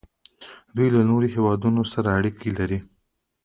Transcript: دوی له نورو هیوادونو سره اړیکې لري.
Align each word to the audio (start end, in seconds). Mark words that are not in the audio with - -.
دوی 0.75 0.87
له 0.95 1.01
نورو 1.09 1.27
هیوادونو 1.35 1.81
سره 1.93 2.07
اړیکې 2.17 2.49
لري. 2.57 2.79